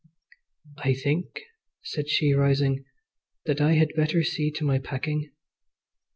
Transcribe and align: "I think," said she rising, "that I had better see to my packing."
"I 0.79 0.95
think," 0.95 1.41
said 1.83 2.09
she 2.09 2.33
rising, 2.33 2.85
"that 3.45 3.61
I 3.61 3.73
had 3.73 3.93
better 3.95 4.23
see 4.23 4.49
to 4.53 4.63
my 4.65 4.79
packing." 4.79 5.29